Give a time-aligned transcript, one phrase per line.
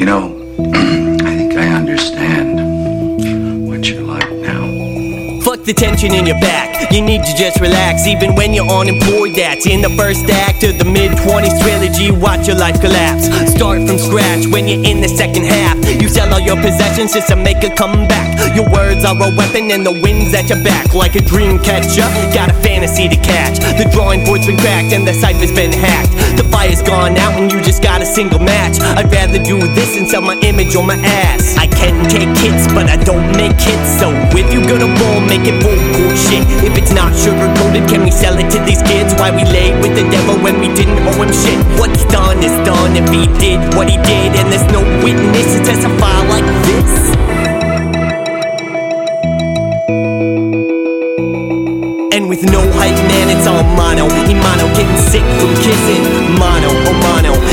[0.00, 0.32] You know,
[1.28, 2.56] I think I understand
[3.68, 4.64] what you're like now.
[5.44, 6.90] Fuck the tension in your back.
[6.90, 9.36] You need to just relax, even when you're unemployed.
[9.36, 12.10] That's in the first act of the mid 20s trilogy.
[12.10, 13.28] Watch your life collapse.
[13.52, 15.76] Start from scratch when you're in the second half.
[16.00, 18.56] You sell all your possessions just to make a comeback.
[18.56, 20.94] Your words are a weapon and the wind's at your back.
[20.94, 23.60] Like a dream catcher, got a fantasy to catch.
[23.60, 26.12] The drawing board's been cracked and the cipher's been hacked.
[26.36, 27.39] The fire's gone out
[28.10, 28.80] single match.
[28.98, 31.56] I'd rather do this and sell my image on my ass.
[31.56, 33.88] I can take hits, but I don't make hits.
[34.02, 36.42] So if you gonna roll, make it full cool shit.
[36.66, 39.14] If it's not sugar coated, can we sell it to these kids?
[39.14, 41.58] Why we laid with the devil when we didn't owe him shit?
[41.78, 45.58] What's done is done if he did what he did, and there's no witness to
[45.62, 46.90] testify like this.
[52.10, 54.10] And with no hype, man, it's all mono.
[54.26, 56.02] Imano, getting sick from kissing.
[56.42, 57.49] Mono, oh mono.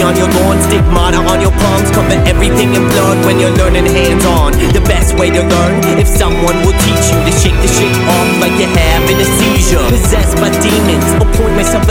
[0.00, 1.90] On your lawn, stigmata on your palms.
[1.92, 4.52] Cover everything in blood when you're learning hands on.
[4.72, 8.28] The best way to learn, if someone will teach you to shake the shit off
[8.40, 9.84] like you're having a seizure.
[9.92, 11.84] Possessed by demons, appoint myself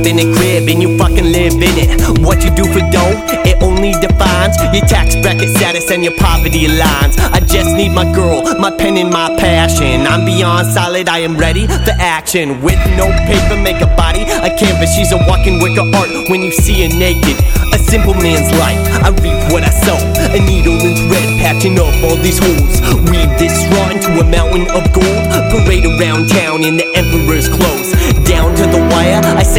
[0.00, 2.18] In a crib and you fucking live in it.
[2.24, 6.66] What you do for dough, it only defines your tax bracket status and your poverty
[6.66, 7.14] lines.
[7.18, 10.06] I just need my girl, my pen and my passion.
[10.06, 12.60] I'm beyond solid, I am ready for action.
[12.62, 14.96] With no paper, make a body a canvas.
[14.96, 17.36] She's a walking work of art when you see her naked.
[17.72, 20.00] A simple man's life, I reap what I sow.
[20.34, 22.80] A needle and thread patching up all these holes.
[23.10, 25.22] Weave this straw into a mountain of gold.
[25.52, 27.89] Parade around town in the emperor's clothes.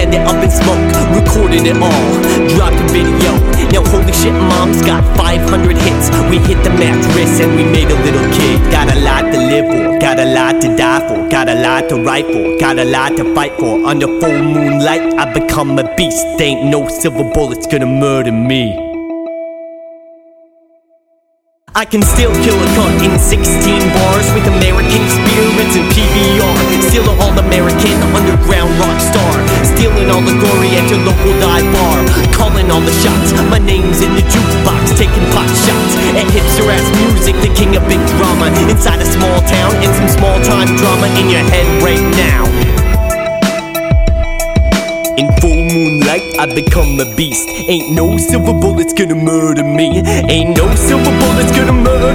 [0.02, 0.82] Send it up in smoke.
[1.14, 2.08] Recorded it all,
[2.56, 3.32] dropped a video.
[3.70, 6.10] Now holy shit, mom's got 500 hits.
[6.30, 8.58] We hit the mattress and we made a little kid.
[8.72, 11.90] Got a lot to live for, got a lot to die for, got a lot
[11.90, 13.86] to write for, got a lot to fight for.
[13.86, 16.26] Under full moonlight, I become a beast.
[16.40, 18.92] Ain't no silver bullets gonna murder me.
[21.74, 23.48] I can still kill a cunt in 16
[23.96, 26.90] bars with American spirits and PBR.
[26.90, 27.18] Still an
[30.26, 31.98] Glory at your local dive bar.
[32.34, 33.34] Calling all the shots.
[33.50, 34.98] My name's in the jukebox.
[34.98, 37.36] Taking pot shots at hipster ass music.
[37.42, 38.54] The king of big drama.
[38.70, 42.46] Inside a small town and some small time drama in your head right now.
[45.18, 47.48] In full moonlight, I become a beast.
[47.50, 50.02] Ain't no silver bullets gonna murder me.
[50.30, 52.11] Ain't no silver bullets gonna murder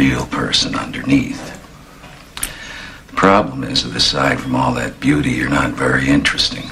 [0.00, 1.46] real person underneath.
[3.08, 6.70] The problem is that aside from all that beauty, you're not very interesting.